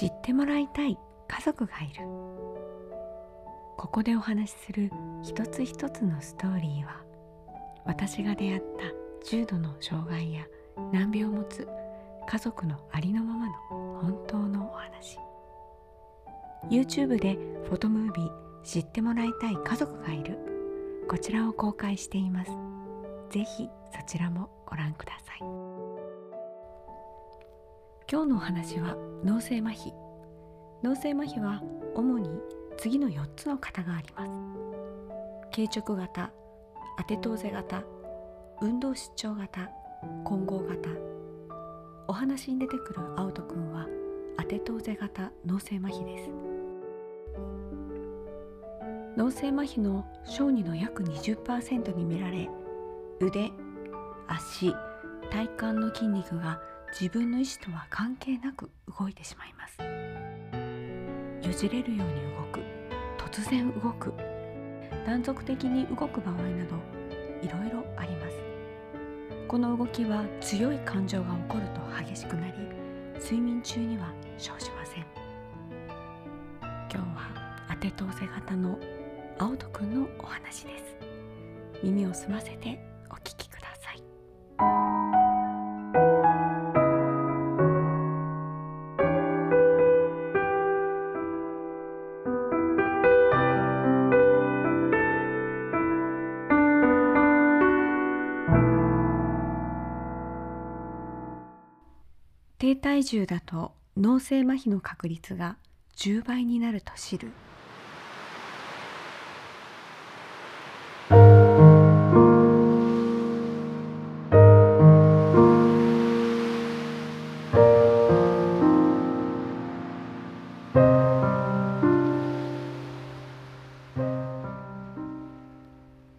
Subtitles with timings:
[0.00, 0.96] 知ってもらいたい
[1.28, 2.06] 家族がいる。
[3.76, 4.90] ここでお話しする
[5.22, 7.02] 一つ一つのストーリーは
[7.84, 10.46] 私が出会った重度の障害や
[10.90, 11.68] 難病を持つ
[12.26, 13.52] 家族のありのままの
[14.00, 15.18] 本当のお話。
[16.70, 17.34] YouTube で
[17.68, 18.30] フォトムービー
[18.64, 20.38] 知ってもらいたい家族がいる。
[21.10, 22.50] こちらを公開しています。
[23.28, 25.40] ぜひそちらもご覧ください。
[28.10, 29.92] 今日のお話は脳性麻痺。
[30.82, 31.62] 脳性麻痺は
[31.94, 32.30] 主に
[32.78, 34.32] 次の4つの型があります。
[35.52, 36.32] 軽直型
[36.96, 37.82] 当て当ぜ型
[38.62, 39.68] 運動失調型
[40.24, 40.88] 混合型。
[42.08, 43.86] お話に出てくる青戸くんは
[44.38, 46.30] 当て当ぜ型脳性麻痺です。
[49.18, 52.48] 脳性麻痺の小児の約20%に見られ
[53.20, 53.50] 腕
[54.28, 54.74] 足
[55.30, 56.58] 体幹の筋肉が
[56.92, 59.78] 自分の意思とは関係なく動いてしまいます。
[61.46, 62.60] よじれるように動く。
[63.16, 64.12] 突然動く。
[65.06, 66.76] 断続的に動く場合など
[67.42, 68.36] いろいろあります。
[69.48, 72.52] この動きは強い感情が起こると激しくなり
[73.18, 75.06] 睡眠中には生じません。
[76.62, 78.78] 今日は当て当せ型の
[79.38, 80.84] 青戸くんのお話です。
[81.82, 82.89] 耳を澄ませて
[102.80, 105.56] 体重だと脳性麻痺の確率が
[105.96, 107.30] 10倍になると知る。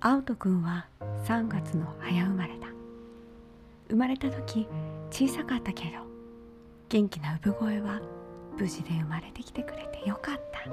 [0.04, 0.88] 青戸くんは
[1.26, 2.67] 3月の早生まれだ。
[3.89, 4.67] 生まれた時
[5.10, 6.11] 小さかったけど
[6.92, 8.02] 元気な産声は
[8.60, 10.70] 無事で生まれてきてくれてよかった。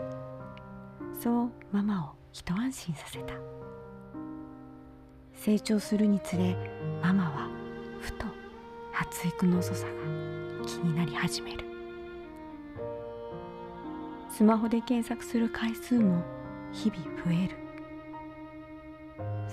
[1.22, 3.34] そうママを一安心させた。
[5.32, 6.56] 成長するにつれ
[7.00, 7.48] ママは
[8.00, 8.26] ふと
[8.90, 9.92] 発育の遅さが
[10.66, 11.64] 気になり始める。
[14.28, 16.20] スマホで検索する回数も
[16.72, 17.56] 日々増える。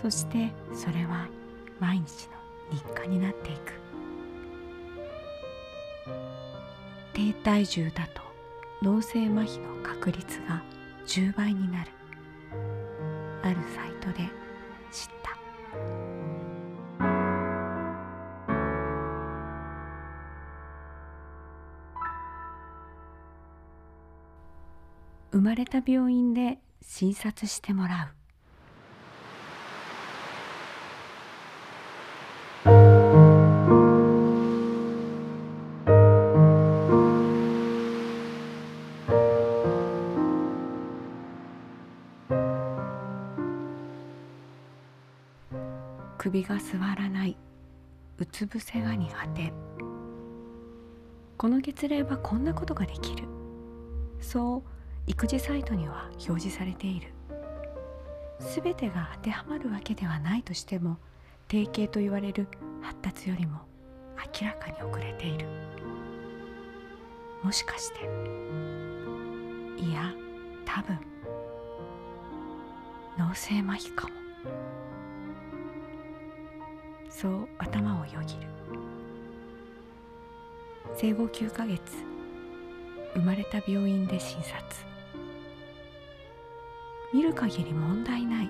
[0.01, 1.27] そしてそれは
[1.79, 2.27] 毎日
[2.71, 3.84] の日課になっていく。
[7.25, 8.21] 低体重だと
[8.83, 10.61] 脳性麻痺の確率が
[11.07, 11.91] 10倍になる。
[13.41, 14.29] あるサイトで
[14.91, 15.35] 知った。
[25.31, 28.24] 生まれた病院で診察してもらう。
[46.25, 47.37] 首が座らない。
[48.17, 49.53] うつ伏せが苦手。
[51.37, 53.25] この月齢はこんなことができる。
[54.19, 54.63] そう
[55.05, 57.09] 育児サイトには表示されている。
[58.39, 60.97] 全てが当てはまるわけではないとしても
[61.47, 62.47] 定型と言われる
[62.81, 63.59] 発達よりも
[64.41, 65.45] 明らかに遅れている。
[67.43, 67.99] もしかして。
[69.77, 70.11] いや
[70.65, 70.97] 多分。
[73.15, 74.15] 脳性麻痺かも。
[77.17, 78.41] そう頭をよぎる。
[80.97, 81.81] 生後9ヶ月
[83.13, 84.61] 生まれた病院で診察。
[87.13, 88.49] 見る限り問題ない。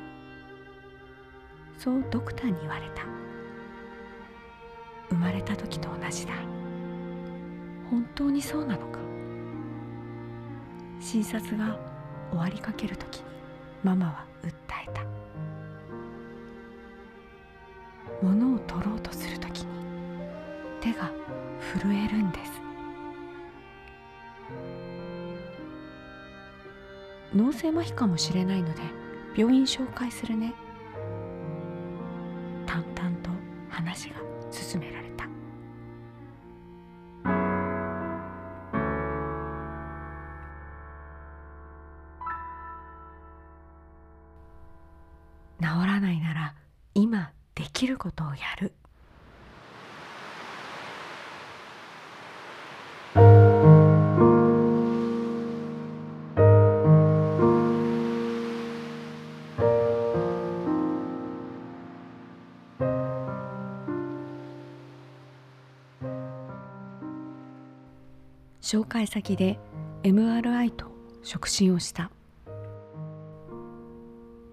[1.77, 3.03] そうドクターに言われた。
[5.09, 6.33] 生まれた時と同じだ。
[7.91, 8.97] 本当にそうなのか。
[10.99, 11.77] 診察が
[12.31, 13.25] 終わりかける時に
[13.83, 14.49] ママは訴
[14.89, 15.14] えた。
[18.67, 19.67] 取ろうとする時に
[20.81, 21.11] 手が
[21.81, 22.51] 震えるんです。
[27.33, 28.81] 脳性麻痺かもしれないので
[29.35, 30.53] 病院紹介するね。
[47.85, 48.73] きることをやる。
[68.61, 69.59] 紹介先で
[70.01, 70.87] MRI と
[71.21, 72.09] 触診をした。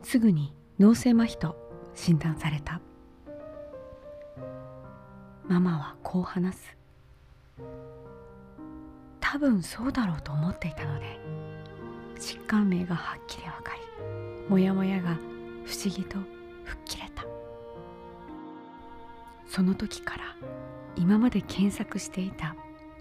[0.02, 1.56] すぐに脳性麻痺と
[1.94, 2.82] 診断された。
[5.48, 6.76] ママはこう話す。
[9.20, 11.18] 多分そうだろうと思っていたので
[12.18, 13.80] 疾患名がはっきり分かり
[14.48, 15.16] モヤモヤが
[15.64, 16.18] 不思議と
[16.64, 17.24] 吹っ切れた。
[19.46, 20.22] その時から
[20.96, 22.54] 今まで検索していた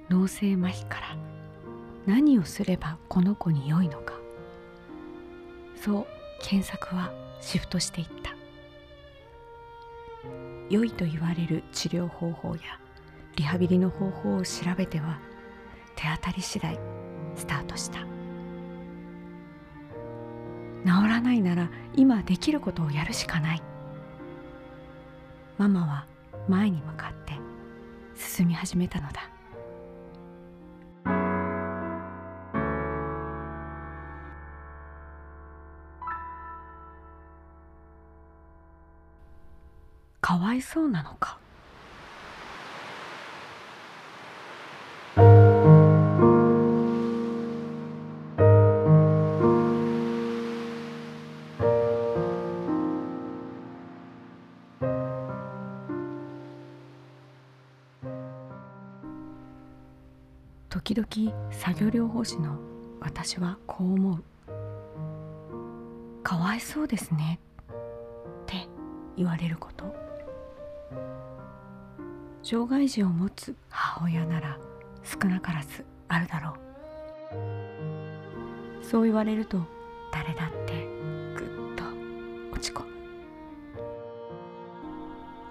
[0.09, 1.17] 脳性麻痺から
[2.05, 4.13] 何をすればこの子に良いのか
[5.75, 6.07] そう
[6.41, 7.11] 検索は
[7.41, 8.20] シフトしていった。
[10.71, 12.61] 良いと言われる治療方法や
[13.35, 15.19] リハビリの方法を調べては
[15.97, 16.79] 手当たり次第
[17.35, 17.99] スタートした。
[20.83, 23.61] 治らないなら今できることをやるしかない。
[25.57, 26.07] ママは
[26.47, 27.33] 前に向かって
[28.15, 29.29] 進み始めたのだ。
[40.61, 41.39] いそうなのか。
[60.69, 62.57] 時々作業療法士の
[62.99, 64.23] 私はこう思う
[66.23, 68.67] かわいそうですねって
[69.17, 70.00] 言われること。
[72.43, 74.57] 障害児を持つ母親なら
[75.03, 76.55] 少なからずあるだろう。
[78.83, 79.59] そう言われると
[80.11, 80.87] 誰だって
[81.35, 81.83] ぐっと
[82.51, 82.91] 落ち込む。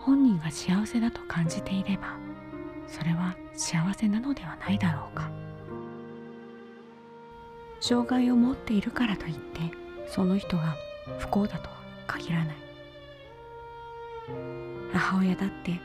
[0.01, 2.17] 本人が幸せだと感じていれば
[2.87, 5.31] それは幸せなのではないだろうか。
[7.81, 9.61] 障害を持っているからといって
[10.07, 10.77] その人が
[11.19, 11.77] 不幸だとは
[12.09, 12.57] 限らない。
[14.93, 15.81] 母親だって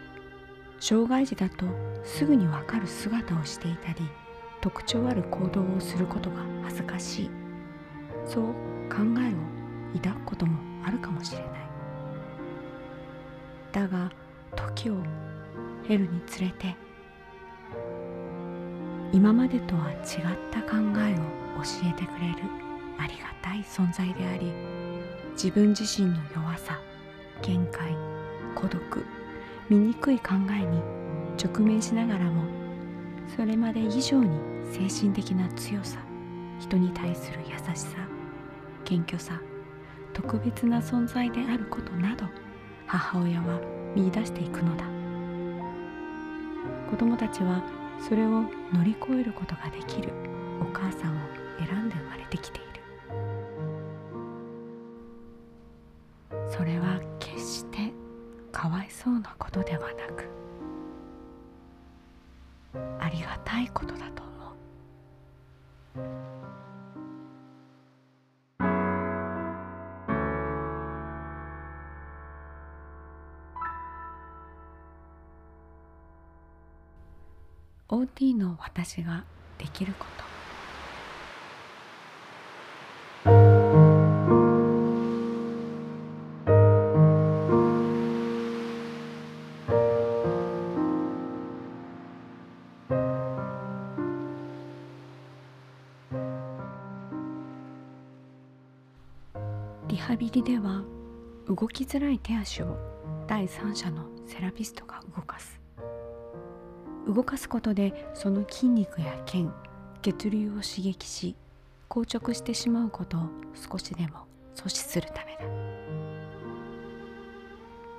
[0.87, 1.65] 障害児だと
[2.03, 4.07] すぐにわかる姿をしていたり
[4.61, 7.29] 特徴ある行動をすることが恥ずかしい。
[8.23, 8.43] そう
[8.87, 11.49] 考えを抱くこともあるかもしれない。
[13.71, 14.11] だが
[14.55, 14.97] 時を
[15.87, 16.75] 経るにつれて
[19.11, 19.99] 今までとは違っ
[20.51, 22.35] た考えを教えてくれる
[22.99, 24.53] ありがたい存在であり
[25.31, 26.79] 自分自身の弱さ
[27.41, 27.97] 限界
[28.53, 28.79] 孤独
[29.69, 30.81] 醜い考えに
[31.43, 32.43] 直面しながらも
[33.35, 34.39] それまで以上に
[34.71, 35.99] 精神的な強さ
[36.59, 37.97] 人に対する優しさ
[38.83, 39.41] 謙虚さ
[40.13, 42.25] 特別な存在であることなど
[42.87, 43.59] 母親は
[43.95, 44.85] 見出していくのだ。
[46.89, 47.63] 子供たちは
[47.99, 50.13] それを乗り越えることができる
[50.61, 51.19] お母さんを
[51.57, 52.64] 選んで生まれてきている。
[62.99, 64.31] ありがたいことだと思
[77.95, 79.23] う「OT の私が
[79.57, 80.24] できること」
[100.15, 100.81] リビリでは
[101.45, 102.77] 動きづらい手足を
[103.27, 105.59] 第三者のセラピストが動かす。
[107.05, 109.51] 動かすことでその筋肉や腱
[110.01, 111.35] 血流を刺激し
[111.89, 113.21] 硬直してしまうことを
[113.69, 115.39] 少しでも阻止するためだ。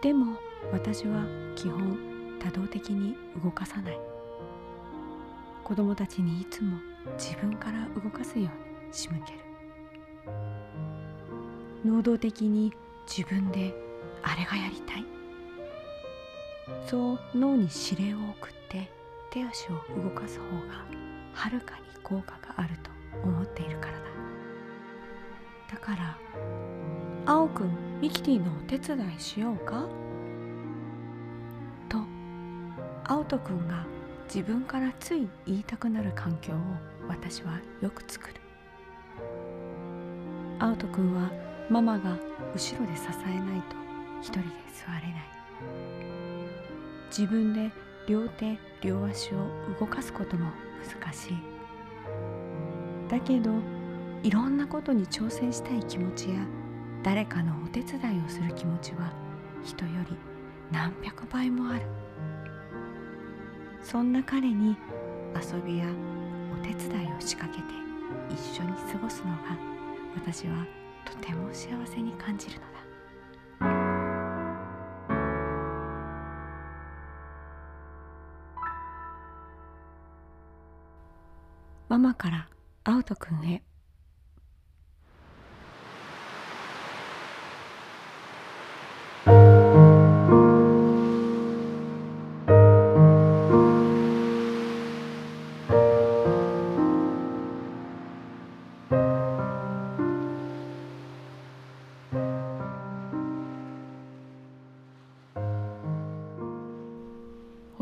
[0.00, 0.38] でも
[0.72, 1.22] 私は
[1.54, 1.98] 基本
[2.40, 3.98] 多動的に動かさない。
[5.64, 6.78] 子供たちにいつも
[7.18, 9.45] 自分から動かすように仕向ける。
[11.86, 12.72] 能動的に
[13.06, 13.74] 自分で
[14.22, 15.06] あれがやりたい。
[16.84, 18.90] そう脳に指令を送って
[19.30, 20.84] 手足を動かす方が
[21.32, 22.90] はるかに効果があると
[23.22, 24.04] 思っているからだ。
[25.72, 26.18] だから
[27.26, 29.86] 「青くんミキティのお手伝いしようか?」
[31.88, 31.98] と
[33.04, 33.86] 青人くんが
[34.24, 36.56] 自分からつい言いたくなる環境を
[37.08, 38.34] 私はよく作る。
[40.58, 41.30] 青人くんは
[41.68, 42.16] ママが
[42.54, 43.76] 後ろで支えないと
[44.20, 45.12] 一人で座れない。
[47.08, 47.70] 自分で
[48.06, 49.48] 両手両足を
[49.80, 50.50] 動かすことも
[51.02, 51.32] 難しい。
[53.08, 53.50] だけど
[54.22, 56.36] いろんなことに挑戦したい気持ちや
[57.02, 59.12] 誰かのお手伝いをする気持ちは
[59.64, 60.16] 人より
[60.70, 61.82] 何百倍もある。
[63.82, 64.76] そんな彼に
[65.34, 65.86] 遊びや
[66.52, 67.74] お手伝いを仕掛けて
[68.32, 69.56] 一緒に過ごすのが
[70.16, 70.66] 私は
[71.06, 72.66] とても幸せに感じるのだ。
[81.88, 82.48] ママから
[82.84, 83.62] アウトくんへ。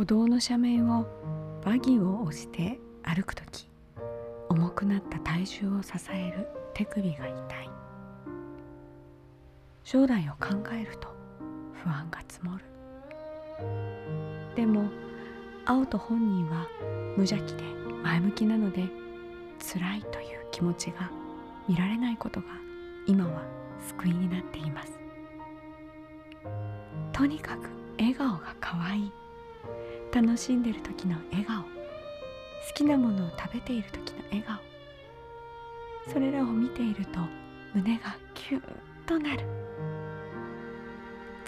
[0.04, 1.06] 歩道の斜面を
[1.64, 3.70] バギーを押して歩く時
[4.50, 7.70] 重くなった体重を支える手首が痛い。
[9.82, 11.08] 将来を考えると
[11.82, 12.64] 不安が積もる。
[14.54, 14.90] でも
[15.64, 16.68] 青と本人は
[17.16, 17.62] 無邪気で
[18.02, 18.86] 前向きなので
[19.58, 21.10] 辛いという気持ちが
[21.66, 22.46] 見られないことが
[23.06, 23.42] 今は
[23.80, 24.98] 救いになっています。
[27.10, 29.23] とにかく笑顔が可愛い。
[30.14, 31.64] 楽しんでる時の笑顔。
[31.64, 31.68] 好
[32.72, 34.58] きなものを食べている時の笑顔。
[36.12, 37.18] それらを見ていると
[37.74, 38.62] 胸がキュン
[39.06, 39.44] となる。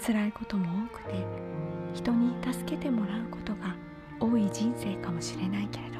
[0.05, 1.13] 辛いことも多くて
[1.93, 3.73] 人に助けてもらうことが
[4.19, 5.95] 多い人生かもしれないけれど。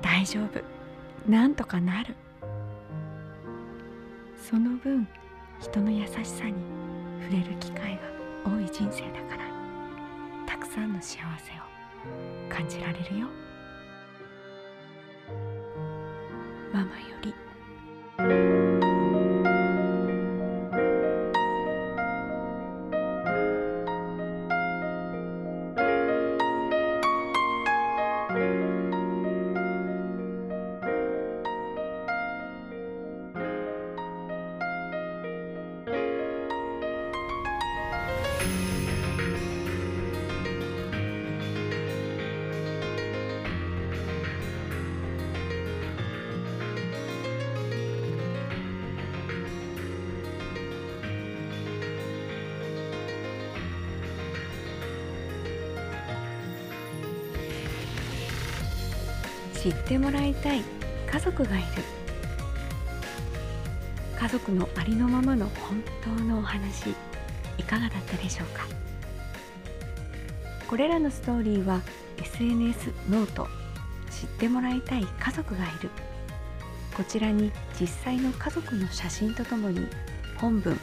[0.00, 0.62] 大丈夫。
[1.30, 2.16] なんとかなる。
[4.38, 5.06] その分
[5.60, 6.54] 人の優しさに
[7.20, 8.00] 触れる機会が
[8.46, 9.49] 多い人生だから。
[10.70, 13.26] さんの幸せを感じられるよ
[16.72, 17.49] ママより。
[59.62, 60.62] 知ってもらいたい。
[61.10, 61.66] 家族がいる。
[64.18, 66.94] 家族のありのままの本当のお話。
[67.58, 68.64] いかがだったでしょうか？
[70.66, 71.82] これらのストーリーは
[72.16, 73.48] SNS note。
[74.10, 75.90] 知ってもらいたい家族がいる。
[76.96, 79.86] こちらに実際の家族の写真とともに
[80.38, 80.74] 本文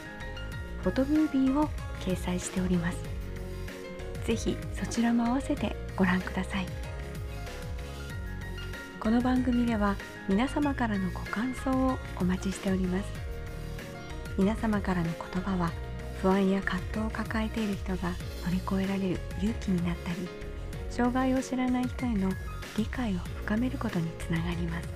[0.82, 1.68] フォトムービーを
[2.00, 2.98] 掲載しております。
[4.24, 6.66] ぜひそちらも合わせてご覧ください。
[9.00, 9.94] この番組では
[10.28, 13.04] 皆様からのご感想をお待ちしております。
[14.36, 15.70] 皆様からの言葉は
[16.20, 18.10] 不安や葛藤を抱えている人が
[18.44, 20.28] 乗り越えられる勇気になったり
[20.90, 22.28] 障害を知らない人への
[22.76, 24.88] 理解を深めることにつながります。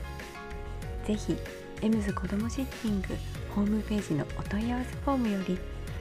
[1.06, 1.37] ぜひ
[1.80, 3.09] エムズ子どもシッティング
[3.54, 5.59] ホームページのお問い合わせフォームより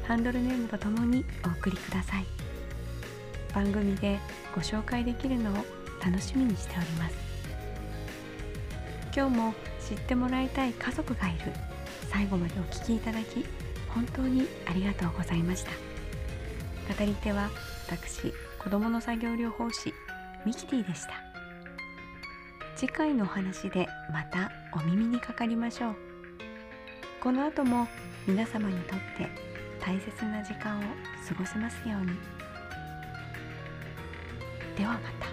[0.07, 2.25] ハンドルネームとともにお送りください。
[3.53, 4.17] 番組で
[4.55, 5.53] ご紹介できるのを
[6.03, 7.20] 楽しみにしております。
[9.13, 9.53] 今日も
[9.85, 11.51] 知ってもらいたい家族がいる。
[12.09, 13.45] 最後までお聞きいただき
[13.89, 15.71] 本当にありがとうございました。
[15.71, 17.49] 語り手は
[17.89, 19.93] 私子どもの作業療法士
[20.45, 21.11] ミキティでした。
[22.75, 25.95] 次回のお話でまたお耳にかかりましょう。
[27.21, 27.87] この後も
[28.27, 29.29] 皆様にとって
[29.79, 30.81] 大切な時間を
[31.27, 32.07] 過ごせますように。
[34.77, 35.30] ではまた。